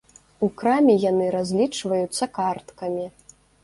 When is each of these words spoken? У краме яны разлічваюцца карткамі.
У 0.47 0.47
краме 0.61 0.95
яны 1.03 1.29
разлічваюцца 1.37 2.33
карткамі. 2.43 3.11